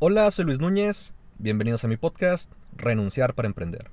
[0.00, 1.12] Hola, soy Luis Núñez.
[1.38, 3.90] Bienvenidos a mi podcast, Renunciar para Emprender.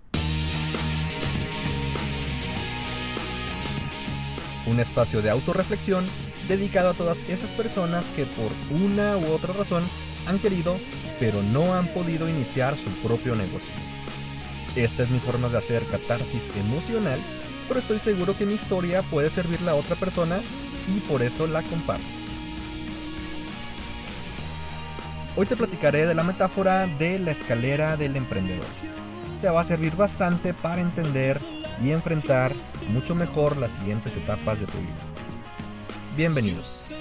[4.67, 6.05] Un espacio de autorreflexión
[6.47, 9.83] dedicado a todas esas personas que por una u otra razón
[10.27, 10.77] han querido,
[11.19, 13.73] pero no han podido iniciar su propio negocio.
[14.75, 17.19] Esta es mi forma de hacer catarsis emocional,
[17.67, 20.39] pero estoy seguro que mi historia puede servirle a otra persona
[20.95, 22.24] y por eso la comparto.
[25.37, 28.65] Hoy te platicaré de la metáfora de la escalera del emprendedor.
[29.41, 31.37] Te va a servir bastante para entender
[31.83, 32.53] y enfrentar
[32.91, 34.95] mucho mejor las siguientes etapas de tu vida.
[36.15, 36.93] Bienvenidos.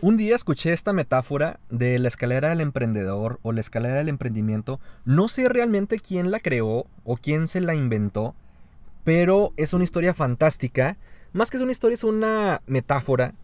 [0.00, 4.78] Un día escuché esta metáfora de la escalera del emprendedor o la escalera del emprendimiento.
[5.04, 8.36] No sé realmente quién la creó o quién se la inventó,
[9.02, 10.98] pero es una historia fantástica.
[11.32, 13.34] Más que es una historia, es una metáfora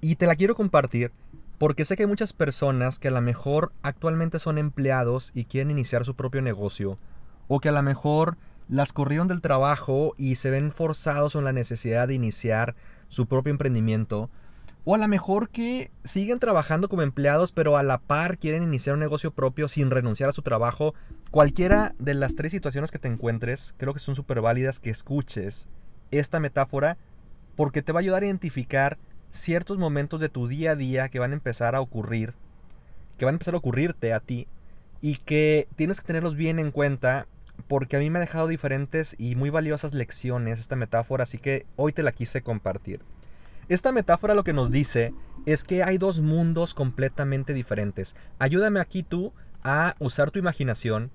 [0.00, 1.10] y te la quiero compartir
[1.58, 5.72] porque sé que hay muchas personas que a lo mejor actualmente son empleados y quieren
[5.72, 6.98] iniciar su propio negocio
[7.48, 8.36] o que a lo mejor
[8.68, 12.76] las corrieron del trabajo y se ven forzados en la necesidad de iniciar
[13.08, 14.30] su propio emprendimiento
[14.88, 18.94] o a lo mejor que siguen trabajando como empleados, pero a la par quieren iniciar
[18.94, 20.94] un negocio propio sin renunciar a su trabajo.
[21.32, 25.66] Cualquiera de las tres situaciones que te encuentres, creo que son súper válidas que escuches
[26.12, 26.98] esta metáfora
[27.56, 28.96] porque te va a ayudar a identificar
[29.32, 32.34] ciertos momentos de tu día a día que van a empezar a ocurrir,
[33.18, 34.46] que van a empezar a ocurrirte a ti
[35.00, 37.26] y que tienes que tenerlos bien en cuenta
[37.66, 41.66] porque a mí me ha dejado diferentes y muy valiosas lecciones esta metáfora, así que
[41.74, 43.00] hoy te la quise compartir.
[43.68, 45.12] Esta metáfora lo que nos dice
[45.44, 48.14] es que hay dos mundos completamente diferentes.
[48.38, 51.10] Ayúdame aquí tú a usar tu imaginación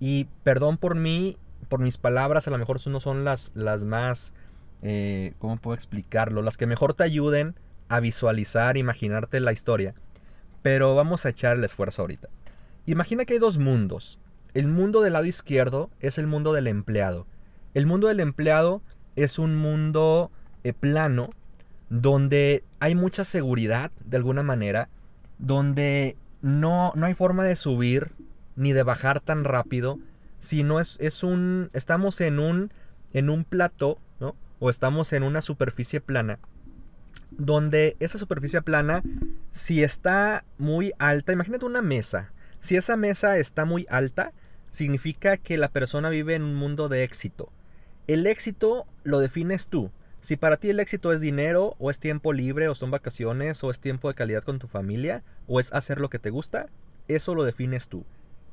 [0.00, 1.36] y perdón por mí,
[1.68, 4.34] por mis palabras, a lo mejor no son las, las más,
[4.82, 6.42] eh, ¿cómo puedo explicarlo?
[6.42, 7.54] Las que mejor te ayuden
[7.88, 9.94] a visualizar, imaginarte la historia.
[10.60, 12.28] Pero vamos a echar el esfuerzo ahorita.
[12.86, 14.18] Imagina que hay dos mundos.
[14.54, 17.26] El mundo del lado izquierdo es el mundo del empleado.
[17.74, 18.82] El mundo del empleado
[19.14, 20.32] es un mundo
[20.64, 21.30] eh, plano
[21.92, 24.88] donde hay mucha seguridad de alguna manera,
[25.38, 28.12] donde no, no hay forma de subir
[28.56, 29.98] ni de bajar tan rápido,
[30.38, 32.72] sino es, es un, estamos en un,
[33.12, 34.34] en un plato, ¿no?
[34.58, 36.38] O estamos en una superficie plana,
[37.30, 39.02] donde esa superficie plana,
[39.50, 44.32] si está muy alta, imagínate una mesa, si esa mesa está muy alta,
[44.70, 47.52] significa que la persona vive en un mundo de éxito.
[48.06, 49.90] El éxito lo defines tú.
[50.22, 53.72] Si para ti el éxito es dinero, o es tiempo libre, o son vacaciones, o
[53.72, 56.66] es tiempo de calidad con tu familia, o es hacer lo que te gusta,
[57.08, 58.04] eso lo defines tú.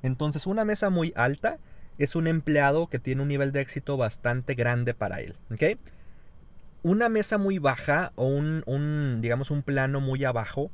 [0.01, 1.59] Entonces una mesa muy alta
[1.99, 5.35] es un empleado que tiene un nivel de éxito bastante grande para él.
[5.51, 5.79] ¿ok?
[6.81, 10.71] Una mesa muy baja o un, un, digamos, un plano muy abajo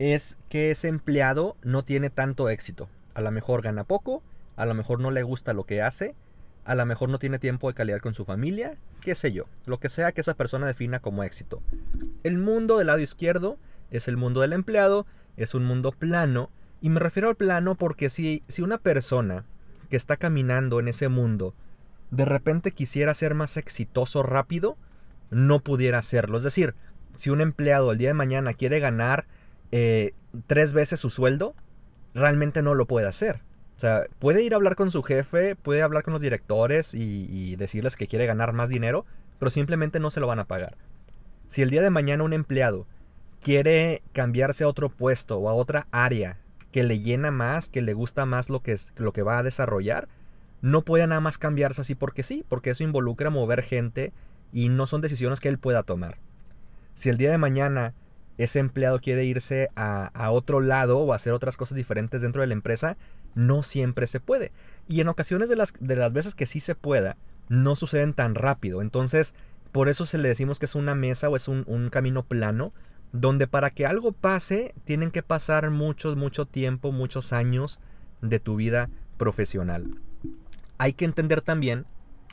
[0.00, 2.88] es que ese empleado no tiene tanto éxito.
[3.14, 4.24] A lo mejor gana poco,
[4.56, 6.16] a lo mejor no le gusta lo que hace,
[6.64, 9.78] a lo mejor no tiene tiempo de calidad con su familia, qué sé yo, lo
[9.78, 11.62] que sea que esa persona defina como éxito.
[12.22, 13.58] El mundo del lado izquierdo
[13.90, 15.06] es el mundo del empleado,
[15.36, 19.44] es un mundo plano, y me refiero al plano porque si, si una persona
[19.90, 21.54] que está caminando en ese mundo
[22.12, 24.76] de repente quisiera ser más exitoso rápido,
[25.30, 26.36] no pudiera hacerlo.
[26.36, 26.74] Es decir,
[27.16, 29.24] si un empleado el día de mañana quiere ganar
[29.72, 30.14] eh,
[30.46, 31.54] tres veces su sueldo,
[32.14, 33.40] realmente no lo puede hacer.
[33.76, 37.56] O sea, puede ir a hablar con su jefe, puede hablar con los directores y,
[37.56, 39.06] decirles que quiere ganar más dinero,
[39.38, 40.76] pero simplemente no se lo van a pagar.
[41.48, 42.86] Si el día de mañana un empleado
[43.40, 46.38] quiere cambiarse a otro puesto o a otra área
[46.70, 49.42] que le llena más, que le gusta más lo que, es, lo que va a
[49.42, 50.08] desarrollar,
[50.62, 54.12] no puede nada más cambiarse así porque sí, porque eso involucra mover gente
[54.52, 56.18] y no son decisiones que él pueda tomar.
[56.94, 57.94] Si el día de mañana
[58.38, 62.46] ese empleado quiere irse a, a otro lado o hacer otras cosas diferentes dentro de
[62.46, 62.96] la empresa,
[63.34, 64.52] no siempre se puede.
[64.88, 67.16] Y en ocasiones de las, de las veces que sí se pueda,
[67.48, 68.82] no suceden tan rápido.
[68.82, 69.34] Entonces,
[69.72, 72.72] por eso se le decimos que es una mesa o es un, un camino plano,
[73.12, 77.80] donde para que algo pase, tienen que pasar mucho, mucho tiempo, muchos años
[78.22, 79.98] de tu vida profesional.
[80.78, 81.86] Hay que entender también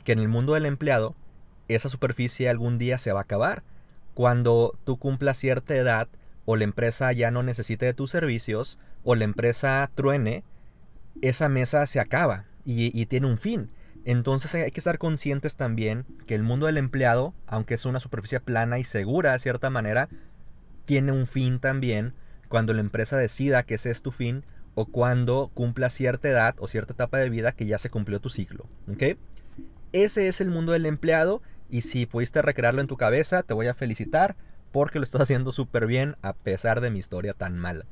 [0.04, 1.14] que en el mundo del empleado,
[1.68, 3.62] esa superficie algún día se va a acabar.
[4.14, 6.08] Cuando tú cumplas cierta edad,
[6.46, 10.42] o la empresa ya no necesite de tus servicios, o la empresa truene,
[11.22, 13.70] esa mesa se acaba y, tiene un fin.
[14.04, 18.40] Entonces hay que estar conscientes también que el mundo del empleado, aunque es una superficie
[18.40, 20.08] plana y segura de cierta manera,
[20.84, 22.14] tiene un fin también
[22.48, 24.44] cuando la empresa decida que ese es tu fin
[24.74, 28.30] o cuando cumpla cierta edad o cierta etapa de vida que ya se cumplió tu
[28.30, 28.66] ciclo.
[29.92, 33.66] Ese es el mundo del empleado y si pudiste recrearlo en tu cabeza, te voy
[33.66, 34.36] a felicitar
[34.72, 37.84] porque lo estás haciendo súper bien a pesar de mi historia tan mala.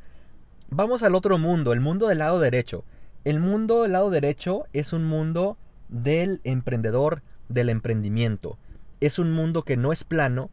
[0.71, 2.85] Vamos al otro mundo, el mundo del lado derecho.
[3.25, 8.59] El mundo del lado derecho es un mundo del emprendedor, del emprendimiento.
[9.01, 10.51] Es un mundo que no es plano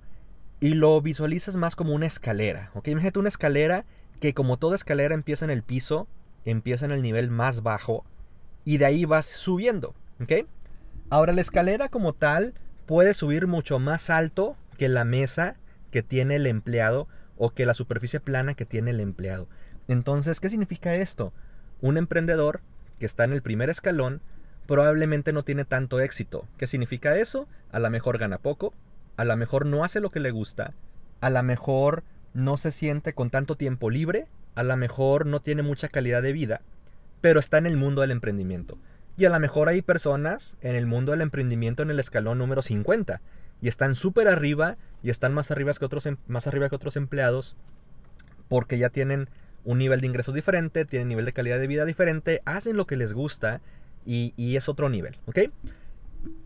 [0.59, 2.71] y lo visualizas más como una escalera.
[2.73, 2.87] ¿ok?
[2.89, 3.85] Imagínate una escalera
[4.19, 6.07] que como toda escalera empieza en el piso,
[6.45, 8.05] empieza en el nivel más bajo
[8.63, 9.93] y de ahí vas subiendo.
[10.21, 10.47] ¿ok?
[11.09, 12.53] Ahora la escalera como tal
[12.85, 15.55] puede subir mucho más alto que la mesa
[15.91, 17.07] que tiene el empleado
[17.37, 19.47] o que la superficie plana que tiene el empleado.
[19.87, 21.33] Entonces, ¿qué significa esto?
[21.85, 22.61] Un emprendedor
[22.97, 24.19] que está en el primer escalón
[24.65, 26.47] probablemente no tiene tanto éxito.
[26.57, 27.47] ¿Qué significa eso?
[27.71, 28.73] A lo mejor gana poco,
[29.17, 30.73] a lo mejor no hace lo que le gusta,
[31.21, 32.03] a lo mejor
[32.33, 36.33] no se siente con tanto tiempo libre, a lo mejor no tiene mucha calidad de
[36.33, 36.61] vida,
[37.21, 38.79] pero está en el mundo del emprendimiento.
[39.15, 42.63] Y a lo mejor hay personas en el mundo del emprendimiento en el escalón número
[42.63, 43.21] 50
[43.61, 46.97] y están súper arriba y están más arriba, que otros, em, más arriba que otros
[46.97, 47.55] empleados
[48.47, 49.29] porque ya tienen
[49.65, 52.95] un nivel de ingresos diferente, tienen nivel de calidad de vida diferente, hacen lo que
[52.95, 53.61] les gusta
[54.05, 55.39] y, y es otro nivel, ¿ok?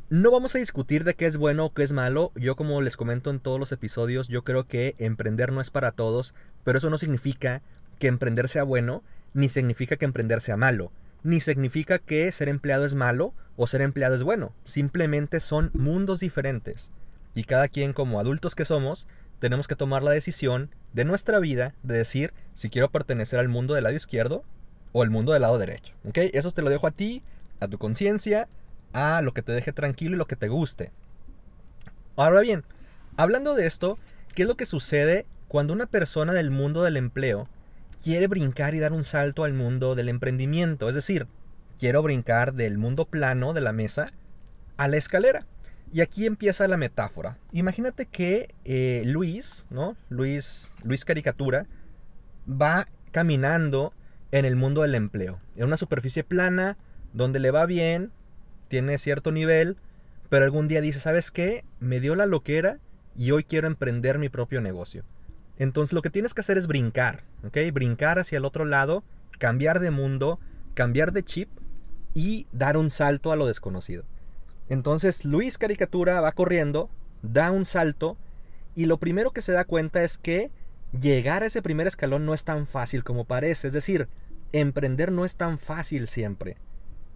[0.09, 2.31] No vamos a discutir de qué es bueno o qué es malo.
[2.33, 5.91] Yo como les comento en todos los episodios, yo creo que emprender no es para
[5.91, 6.33] todos,
[6.63, 7.61] pero eso no significa
[7.99, 9.03] que emprender sea bueno,
[9.35, 10.91] ni significa que emprender sea malo
[11.23, 14.53] ni significa que ser empleado es malo o ser empleado es bueno.
[14.63, 16.91] Simplemente son mundos diferentes.
[17.35, 19.07] Y cada quien como adultos que somos,
[19.39, 23.73] tenemos que tomar la decisión de nuestra vida de decir si quiero pertenecer al mundo
[23.73, 24.43] del lado izquierdo
[24.91, 25.93] o al mundo del lado derecho.
[26.07, 26.17] ¿Ok?
[26.33, 27.23] Eso te lo dejo a ti,
[27.59, 28.47] a tu conciencia,
[28.93, 30.91] a lo que te deje tranquilo y lo que te guste.
[32.15, 32.63] Ahora bien,
[33.17, 33.97] hablando de esto,
[34.35, 37.47] ¿qué es lo que sucede cuando una persona del mundo del empleo
[38.03, 40.87] quiere brincar y dar un salto al mundo del emprendimiento.
[40.89, 41.27] Es decir,
[41.79, 44.11] quiero brincar del mundo plano de la mesa
[44.77, 45.45] a la escalera.
[45.91, 47.37] Y aquí empieza la metáfora.
[47.51, 49.95] Imagínate que eh, Luis, ¿no?
[50.09, 51.65] Luis, Luis Caricatura,
[52.47, 53.93] va caminando
[54.31, 55.39] en el mundo del empleo.
[55.55, 56.77] En una superficie plana,
[57.13, 58.11] donde le va bien,
[58.67, 59.77] tiene cierto nivel,
[60.29, 61.65] pero algún día dice, ¿sabes qué?
[61.79, 62.79] Me dio la loquera
[63.17, 65.03] y hoy quiero emprender mi propio negocio.
[65.57, 67.57] Entonces lo que tienes que hacer es brincar, ¿ok?
[67.73, 69.03] Brincar hacia el otro lado,
[69.39, 70.39] cambiar de mundo,
[70.73, 71.49] cambiar de chip
[72.13, 74.05] y dar un salto a lo desconocido.
[74.69, 76.89] Entonces Luis Caricatura va corriendo,
[77.21, 78.17] da un salto
[78.75, 80.51] y lo primero que se da cuenta es que
[80.99, 83.67] llegar a ese primer escalón no es tan fácil como parece.
[83.67, 84.07] Es decir,
[84.51, 86.57] emprender no es tan fácil siempre.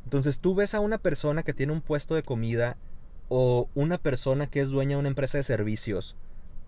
[0.03, 2.75] Entonces tú ves a una persona que tiene un puesto de comida
[3.29, 6.17] o una persona que es dueña de una empresa de servicios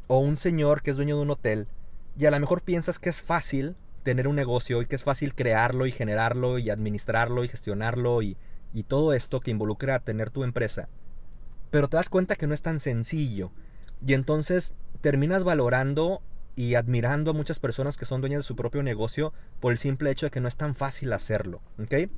[0.07, 1.67] o un señor que es dueño de un hotel
[2.17, 5.33] y a lo mejor piensas que es fácil tener un negocio y que es fácil
[5.33, 8.38] crearlo y generarlo y administrarlo y gestionarlo y,
[8.73, 10.89] y todo esto que involucra tener tu empresa.
[11.71, 13.51] Pero te das cuenta que no es tan sencillo
[14.06, 16.21] y entonces terminas valorando
[16.56, 20.09] y admirando a muchas personas que son dueñas de su propio negocio por el simple
[20.09, 21.62] hecho de que no es tan fácil hacerlo.
[21.81, 22.09] ¿ok?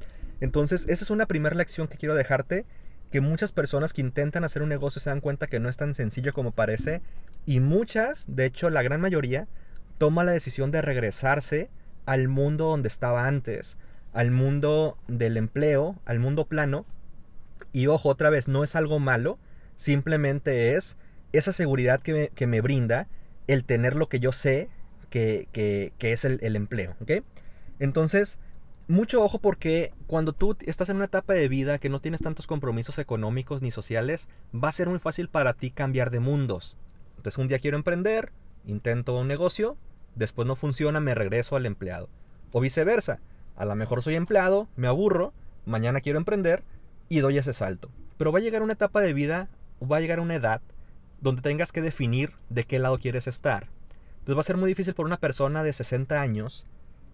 [0.41, 2.65] Entonces esa es una primera lección que quiero dejarte
[3.11, 5.95] que muchas personas que intentan hacer un negocio se dan cuenta que no es tan
[5.95, 7.01] sencillo como parece
[7.45, 9.47] y muchas, de hecho la gran mayoría,
[9.97, 11.69] toma la decisión de regresarse
[12.05, 13.77] al mundo donde estaba antes,
[14.17, 16.87] al mundo del empleo, al mundo plano.
[17.71, 19.37] Y ojo, otra vez, no es algo malo,
[19.75, 20.97] simplemente es
[21.33, 23.07] esa seguridad que me, brinda
[23.45, 24.69] el tener lo que yo sé
[25.11, 26.95] que, es el, el empleo.
[27.77, 28.39] Entonces,
[28.87, 32.47] mucho ojo porque cuando tú estás en una etapa de vida que no tienes tantos
[32.47, 36.75] compromisos económicos ni sociales, va a ser muy fácil para ti cambiar de mundos.
[37.18, 38.31] Entonces un día quiero emprender,
[38.65, 39.77] intento un negocio,
[40.15, 42.09] después no funciona, me regreso al empleado.
[42.51, 43.19] O viceversa,
[43.57, 45.33] a lo mejor soy empleado, me aburro,
[45.66, 46.64] mañana quiero emprender
[47.09, 47.90] y doy ese salto.
[48.18, 49.49] Pero va a llegar una etapa de vida,
[49.81, 50.61] va a llegar una edad
[51.21, 53.68] donde tengas que definir de qué lado quieres estar.
[54.19, 56.66] Entonces va a ser muy difícil por una persona de 60 años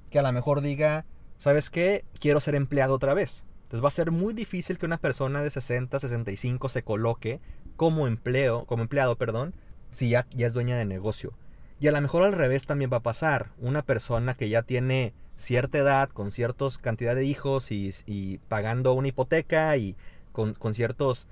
[0.09, 1.05] que a lo mejor diga,
[1.37, 2.05] ¿sabes qué?
[2.19, 3.45] Quiero ser empleado otra vez.
[3.63, 7.39] Entonces va a ser muy difícil que una persona de 60, 65 se coloque
[7.77, 9.55] como empleo, como empleado, perdón,
[9.91, 11.33] si ya, ya es dueña de negocio.
[11.79, 13.49] Y a lo mejor al revés también va a pasar.
[13.59, 19.09] Una persona que ya tiene cierta edad, con cierta cantidad de hijos y, pagando una
[19.09, 19.95] hipoteca y
[20.31, 21.27] con, ciertos,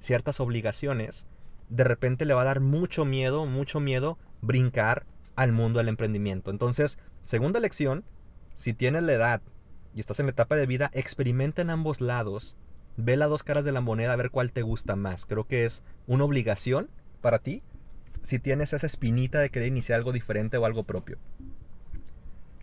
[0.00, 1.26] ciertas obligaciones,
[1.68, 6.50] de repente le va a dar mucho miedo, mucho miedo brincar al mundo del emprendimiento.
[6.50, 8.04] Entonces, segunda lección,
[8.54, 9.42] si tienes la edad
[9.94, 12.56] y estás en la etapa de vida, experimenta en ambos lados.
[12.96, 15.26] Ve las dos caras de la moneda a ver cuál te gusta más.
[15.26, 16.88] Creo que es una obligación
[17.20, 17.62] para ti
[18.22, 21.18] si tienes esa espinita de querer iniciar algo diferente o algo propio.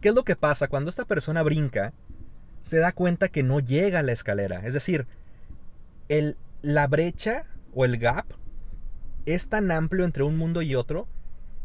[0.04, 0.68] ¿Qué es lo que pasa?
[0.68, 1.94] Cuando esta persona brinca,
[2.62, 4.60] se da cuenta que no llega a la escalera.
[4.66, 5.08] Es decir,
[6.10, 8.26] el, la brecha o el gap
[9.26, 11.08] es tan amplio entre un mundo y otro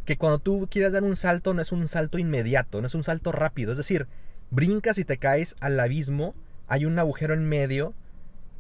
[0.04, 3.02] que cuando tú quieres dar un salto no es un salto inmediato, no es un
[3.02, 3.73] salto rápido.
[3.73, 4.07] Es decir,
[4.52, 6.37] brincas y te caes al abismo,
[6.68, 7.92] hay un agujero en medio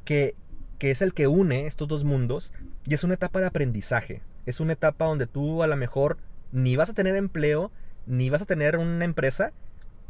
[0.04, 0.34] que,
[0.80, 2.52] que es el que une estos dos mundos
[2.84, 4.22] y es una etapa de aprendizaje.
[4.44, 6.18] Es una etapa donde tú a lo mejor
[6.50, 7.70] ni vas a tener empleo,
[8.08, 9.52] ni vas a tener una empresa,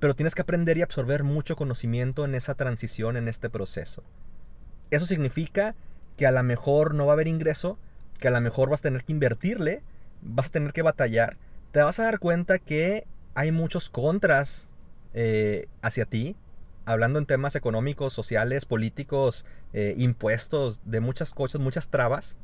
[0.00, 4.02] pero tienes que aprender y absorber mucho conocimiento en esa transición, en este proceso.
[4.90, 5.74] Eso significa
[6.16, 7.78] que a lo mejor no va a haber ingreso,
[8.18, 9.82] que a lo mejor vas a tener que invertirle,
[10.22, 11.36] vas a tener que batallar.
[11.72, 14.66] Te vas a dar cuenta que hay muchos contras
[15.14, 16.36] eh, hacia ti,
[16.84, 22.36] hablando en temas económicos, sociales, políticos, eh, impuestos, de muchas cosas, muchas trabas.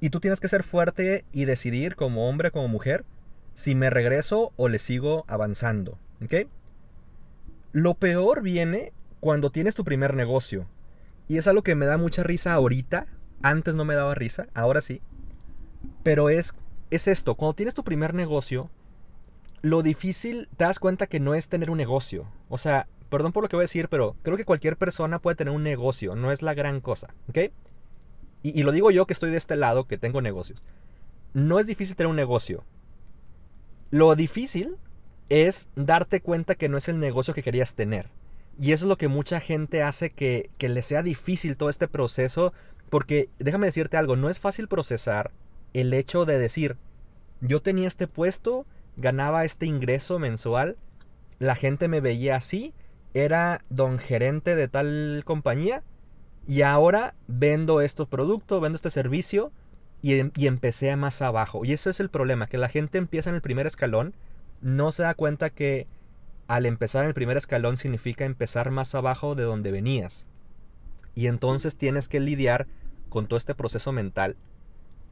[0.00, 3.04] Y tú tienes que ser fuerte y decidir como hombre, como mujer,
[3.54, 5.98] si me regreso o le sigo avanzando.
[6.24, 6.48] ¿Ok?
[7.72, 10.66] Lo peor viene cuando tienes tu primer negocio.
[11.28, 13.06] Y es algo que me da mucha risa ahorita.
[13.42, 15.00] Antes no me daba risa, ahora sí.
[16.02, 16.54] Pero es,
[16.90, 18.70] es esto, cuando tienes tu primer negocio,
[19.62, 22.26] lo difícil, te das cuenta que no es tener un negocio.
[22.48, 25.36] O sea, perdón por lo que voy a decir, pero creo que cualquier persona puede
[25.36, 27.38] tener un negocio, no es la gran cosa, ¿ok?
[28.42, 30.62] Y, y lo digo yo que estoy de este lado, que tengo negocios.
[31.32, 32.64] No es difícil tener un negocio.
[33.92, 34.78] Lo difícil
[35.28, 38.08] es darte cuenta que no es el negocio que querías tener.
[38.58, 41.88] Y eso es lo que mucha gente hace que, que le sea difícil todo este
[41.88, 42.54] proceso.
[42.88, 45.30] Porque déjame decirte algo, no es fácil procesar
[45.74, 46.78] el hecho de decir,
[47.42, 48.64] yo tenía este puesto,
[48.96, 50.78] ganaba este ingreso mensual,
[51.38, 52.72] la gente me veía así,
[53.12, 55.82] era don gerente de tal compañía
[56.46, 59.52] y ahora vendo estos productos, vendo este servicio
[60.02, 61.64] y, em, y empecé más abajo.
[61.64, 64.14] Y ese es el problema, que la gente empieza en el primer escalón
[64.62, 65.86] no se da cuenta que
[66.46, 70.26] al empezar en el primer escalón significa empezar más abajo de donde venías.
[71.14, 72.66] Y entonces tienes que lidiar
[73.08, 74.36] con todo este proceso mental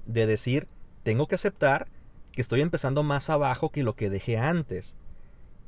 [0.07, 0.69] de decir,
[1.03, 1.89] tengo que aceptar
[2.33, 4.97] que estoy empezando más abajo que lo que dejé antes.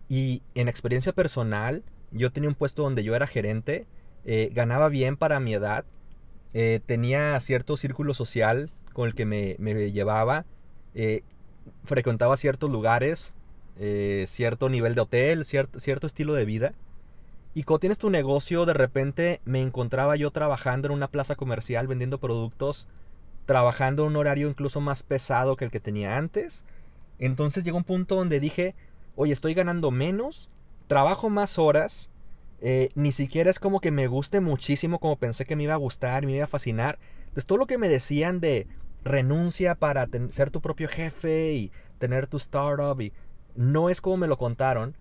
[0.08, 3.86] Y en experiencia personal, yo tenía un puesto donde yo era gerente,
[4.24, 5.84] eh, ganaba bien para mi edad,
[6.54, 9.56] eh, tenía cierto círculo social con el que me,
[9.92, 10.44] llevaba,
[10.94, 11.22] eh,
[11.84, 13.34] frecuentaba ciertos lugares,
[13.78, 16.74] eh, cierto nivel de hotel, cierto, cierto estilo de vida.
[17.54, 21.86] Y cuando tienes tu negocio, de repente me encontraba yo trabajando en una plaza comercial
[21.86, 22.86] vendiendo productos,
[23.44, 26.64] trabajando en un horario incluso más pesado que el que tenía antes.
[27.18, 28.74] Entonces llegó un punto donde dije,
[29.16, 30.48] oye, estoy ganando menos,
[30.86, 32.10] trabajo más horas,
[32.64, 35.78] eh, ni siquiera es como que me guste muchísimo como pensé que me iba a
[35.78, 36.98] gustar, me iba a fascinar.
[37.46, 38.66] Todo lo que me decían de
[39.04, 43.12] renuncia para ser tu propio jefe y tener tu startup y
[43.54, 44.96] no es como me lo contaron,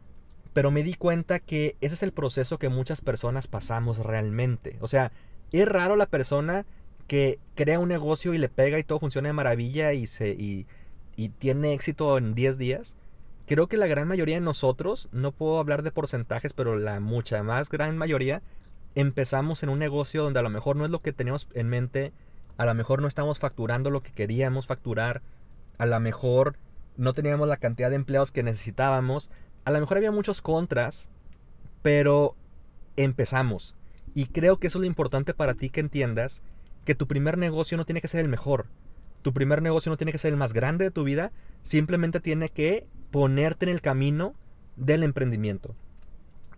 [0.53, 4.77] pero me di cuenta que ese es el proceso que muchas personas pasamos realmente.
[4.81, 5.11] O sea,
[5.51, 6.65] es raro la persona
[7.07, 10.65] que crea un negocio y le pega y todo funciona de maravilla y, se, y,
[11.15, 12.97] y tiene éxito en 10 días.
[13.47, 17.43] Creo que la gran mayoría de nosotros, no puedo hablar de porcentajes, pero la mucha
[17.43, 18.41] más gran mayoría,
[18.95, 22.13] empezamos en un negocio donde a lo mejor no es lo que teníamos en mente,
[22.57, 25.21] a lo mejor no estamos facturando lo que queríamos facturar,
[25.77, 26.57] a lo mejor
[26.97, 29.31] no teníamos la cantidad de empleados que necesitábamos.
[29.65, 31.09] A lo mejor había muchos contras,
[31.81, 32.35] pero
[32.97, 33.75] empezamos.
[34.13, 36.41] Y creo que eso es lo importante para ti que entiendas
[36.85, 38.67] que tu primer negocio no tiene que ser el mejor.
[39.21, 41.31] Tu primer negocio no tiene que ser el más grande de tu vida,
[41.63, 44.33] simplemente tiene que ponerte en el camino
[44.75, 45.75] del emprendimiento.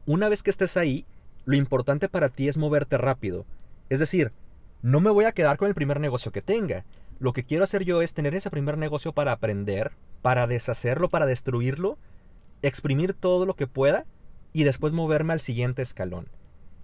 [0.06, 1.06] Una vez que estés ahí,
[1.46, 3.46] lo importante para ti es moverte rápido.
[3.90, 4.32] Es decir,
[4.82, 6.86] no me voy a quedar con el primer negocio que tenga.
[7.20, 11.26] Lo que quiero hacer yo es tener ese primer negocio para aprender, para deshacerlo, para
[11.26, 11.98] destruirlo,
[12.62, 14.06] exprimir todo lo que pueda
[14.52, 16.28] y después moverme al siguiente escalón.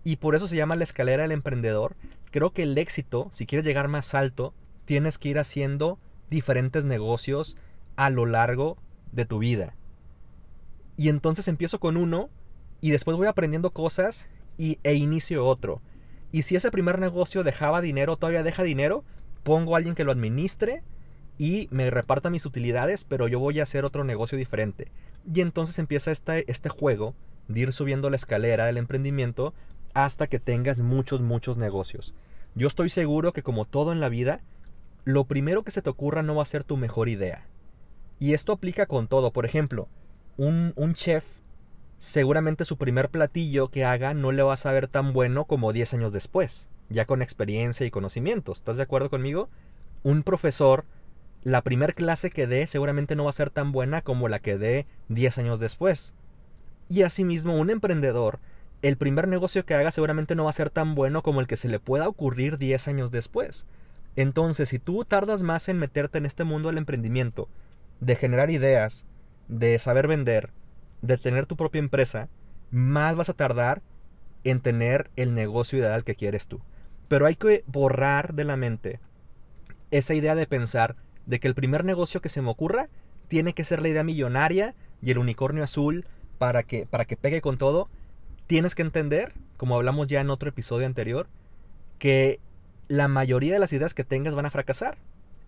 [0.04, 1.96] Y por eso se llama la escalera del emprendedor.
[2.32, 4.54] Creo que el éxito, si quieres llegar más alto,
[4.86, 6.00] tienes que ir haciendo
[6.30, 7.58] diferentes negocios
[7.96, 8.78] a lo largo
[9.12, 9.76] de tu vida.
[10.96, 12.30] Y entonces empiezo con uno
[12.82, 15.82] y después voy aprendiendo cosas y, e inicio otro.
[16.32, 19.04] Y si ese primer negocio dejaba dinero, todavía deja dinero,
[19.44, 20.84] pongo a alguien que lo administre
[21.40, 24.92] y me reparta mis utilidades, pero yo voy a hacer otro negocio diferente.
[25.34, 27.16] Y entonces empieza este, este juego
[27.48, 29.54] de ir subiendo la escalera del emprendimiento
[29.94, 32.14] hasta que tengas muchos, muchos negocios.
[32.54, 34.42] Yo estoy seguro que como todo en la vida,
[35.06, 37.48] lo primero que se te ocurra no va a ser tu mejor idea.
[38.20, 39.32] Y esto aplica con todo.
[39.32, 39.88] Por ejemplo,
[40.36, 41.26] un, un chef,
[42.00, 45.94] seguramente su primer platillo que haga no le va a saber tan bueno como 10
[45.94, 48.58] años después, ya con experiencia y conocimientos.
[48.58, 49.50] ¿Estás de acuerdo conmigo?
[50.02, 50.86] Un profesor
[51.44, 54.58] la primer clase que dé seguramente no va a ser tan buena como la que
[54.58, 56.14] dé 10 años después.
[56.90, 58.40] Y asimismo, un emprendedor
[58.82, 61.58] el primer negocio que haga seguramente no va a ser tan bueno como el que
[61.58, 63.66] se le pueda ocurrir 10 años después.
[64.16, 67.50] Entonces, si tú tardas más en meterte en este mundo del emprendimiento,
[68.00, 69.06] de generar ideas,
[69.50, 70.52] de saber vender,
[71.02, 72.30] de tener tu propia empresa,
[72.72, 73.82] más vas a tardar
[74.44, 76.62] en tener el negocio ideal que quieres tú.
[77.08, 79.00] Pero hay que borrar de la mente
[79.92, 82.90] esa idea de pensar de que el primer negocio que se me ocurra
[83.28, 86.06] tiene que ser la idea millonaria y el unicornio azul
[86.38, 87.90] para que, para que pegue con todo.
[88.48, 91.28] Tienes que entender, como hablamos ya en otro episodio anterior,
[92.00, 92.40] que
[92.88, 94.98] la mayoría de las ideas que tengas van a fracasar.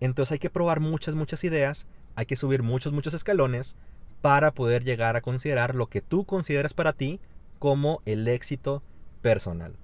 [0.00, 3.76] Entonces hay que probar muchas, muchas ideas, hay que subir muchos, muchos escalones
[4.22, 7.20] para poder llegar a considerar lo que tú consideras para ti
[7.58, 8.82] como el éxito
[9.20, 9.74] personal.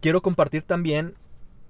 [0.00, 1.14] Quiero compartir también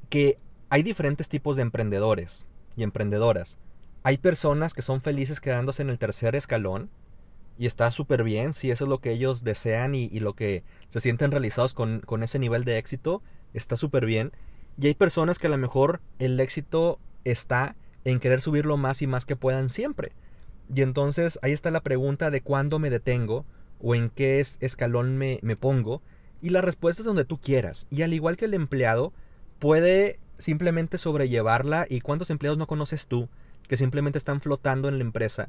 [0.08, 2.46] que hay diferentes tipos de emprendedores
[2.76, 3.58] y emprendedoras.
[4.02, 6.90] Hay personas que son felices quedándose en el tercer escalón
[7.58, 11.00] y está súper bien si eso es lo que ellos desean y, lo que se
[11.00, 13.22] sienten realizados con, con ese nivel de éxito,
[13.54, 14.32] está súper bien.
[14.78, 17.76] Y hay personas que a lo mejor el éxito está
[18.06, 20.12] en querer subirlo más y más que puedan siempre.
[20.72, 23.44] Y entonces ahí está la pregunta de cuándo me detengo
[23.80, 26.02] o en qué escalón me, me pongo.
[26.40, 27.88] Y la respuesta es donde tú quieras.
[27.90, 29.12] Y al igual que el empleado,
[29.58, 31.86] puede simplemente sobrellevarla.
[31.88, 33.28] ¿Y cuántos empleados no conoces tú
[33.66, 35.48] que simplemente están flotando en la empresa?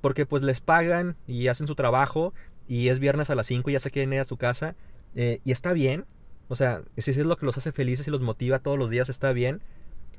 [0.00, 2.32] Porque pues les pagan y hacen su trabajo
[2.66, 4.76] y es viernes a las 5 y ya se quieren ir a su casa.
[5.14, 6.06] Eh, y está bien.
[6.48, 9.10] O sea, si es lo que los hace felices y los motiva todos los días,
[9.10, 9.60] está bien.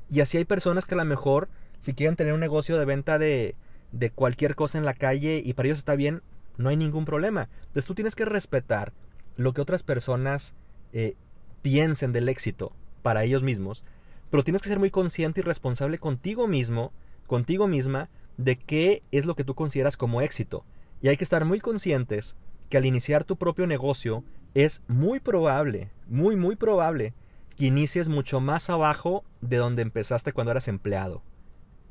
[0.08, 1.48] Y así hay personas que a lo mejor
[1.80, 3.56] si quieren tener un negocio de venta de,
[3.90, 6.22] de cualquier cosa en la calle y para ellos está bien,
[6.58, 7.48] no hay ningún problema.
[7.60, 8.92] Entonces tú tienes que respetar
[9.36, 10.54] lo que otras personas
[10.92, 11.16] eh,
[11.62, 12.72] piensen del éxito
[13.02, 13.84] para ellos mismos,
[14.30, 16.92] pero tienes que ser muy consciente y responsable contigo mismo,
[17.26, 20.64] contigo misma, de qué es lo que tú consideras como éxito.
[21.02, 22.36] Y hay que estar muy conscientes
[22.68, 24.22] que al iniciar tu propio negocio
[24.54, 27.14] es muy probable, muy, muy probable
[27.56, 31.22] que inicies mucho más abajo de donde empezaste cuando eras empleado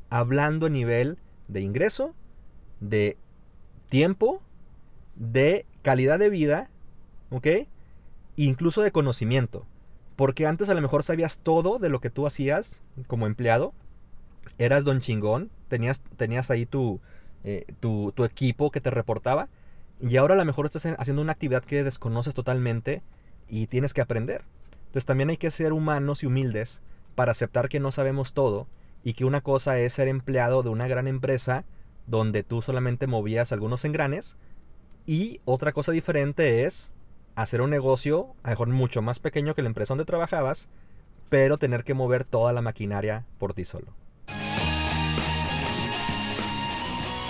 [0.10, 2.14] hablando a nivel de ingreso,
[2.80, 3.18] de
[3.88, 4.42] tiempo,
[5.16, 6.70] de calidad de vida,
[7.30, 7.48] ¿ok?
[8.36, 9.66] Incluso de conocimiento.
[10.16, 13.74] Porque antes a lo mejor sabías todo de lo que tú hacías como empleado.
[14.58, 17.00] Eras don chingón, tenías, tenías ahí tu,
[17.44, 19.48] eh, tu, tu equipo que te reportaba.
[20.02, 23.02] Y ahora a lo mejor estás haciendo una actividad que desconoces totalmente
[23.48, 24.44] y tienes que aprender.
[24.88, 26.82] Entonces también hay que ser humanos y humildes
[27.16, 28.68] para aceptar que no sabemos todo
[29.04, 31.66] y que una cosa es ser empleado de una gran empresa
[32.08, 34.38] donde tú solamente movías algunos engranes
[35.06, 36.92] y otra cosa diferente es
[37.36, 40.68] hacer un negocio, a lo mejor mucho más pequeño que la empresa donde trabajabas,
[41.30, 43.94] pero tener que mover toda la maquinaria por ti solo.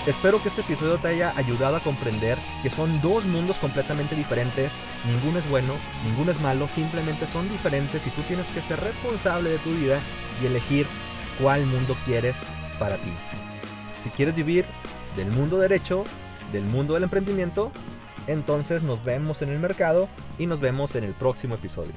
[0.08, 4.80] Espero que este episodio te haya ayudado a comprender que son dos mundos completamente diferentes,
[5.06, 9.50] ninguno es bueno, ninguno es malo, simplemente son diferentes y tú tienes que ser responsable
[9.50, 10.00] de tu vida
[10.42, 10.88] y elegir
[11.40, 12.44] cuál mundo quieres
[12.78, 13.12] para ti.
[14.02, 14.66] Si quieres vivir
[15.16, 16.04] del mundo derecho,
[16.52, 17.72] del mundo del emprendimiento,
[18.28, 21.94] entonces nos vemos en el mercado y nos vemos en el próximo episodio.